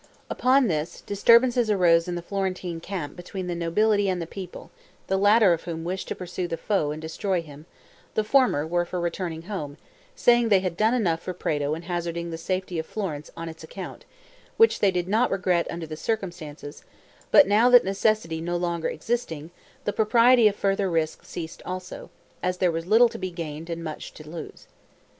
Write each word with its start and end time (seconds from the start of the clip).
Upon 0.31 0.67
this, 0.67 1.01
disturbances 1.01 1.69
arose 1.69 2.07
in 2.07 2.15
the 2.15 2.23
Florentine 2.23 2.79
camp 2.79 3.15
between 3.15 3.45
the 3.45 3.53
nobility 3.53 4.09
and 4.09 4.19
the 4.19 4.25
people, 4.25 4.71
the 5.05 5.15
latter 5.15 5.53
of 5.53 5.65
whom 5.65 5.83
wished 5.83 6.07
to 6.07 6.15
pursue 6.15 6.47
the 6.47 6.57
foe 6.57 6.89
and 6.89 6.99
destroy 6.99 7.39
him; 7.43 7.67
the 8.15 8.23
former 8.23 8.65
were 8.65 8.83
for 8.83 8.99
returning 8.99 9.43
home, 9.43 9.77
saying 10.15 10.49
they 10.49 10.61
had 10.61 10.75
done 10.75 10.95
enough 10.95 11.21
for 11.21 11.35
Prato 11.35 11.75
in 11.75 11.83
hazarding 11.83 12.31
the 12.31 12.39
safety 12.39 12.79
of 12.79 12.87
Florence 12.87 13.29
on 13.37 13.47
its 13.47 13.63
account, 13.63 14.05
which 14.57 14.79
they 14.79 14.89
did 14.89 15.07
not 15.07 15.29
regret 15.29 15.67
under 15.69 15.85
the 15.85 15.95
circumstances, 15.95 16.83
but 17.29 17.47
now, 17.47 17.69
that 17.69 17.85
necessity 17.85 18.41
no 18.41 18.57
longer 18.57 18.89
existing, 18.89 19.51
the 19.85 19.93
propriety 19.93 20.47
of 20.47 20.55
further 20.55 20.89
risk 20.89 21.23
ceased 21.25 21.61
also, 21.63 22.09
as 22.41 22.57
there 22.57 22.71
was 22.71 22.87
little 22.87 23.07
to 23.07 23.19
be 23.19 23.29
gained 23.29 23.69
and 23.69 23.83
much 23.83 24.11
to 24.15 24.27
lose. 24.27 24.65